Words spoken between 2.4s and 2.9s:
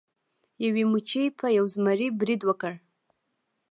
وکړ.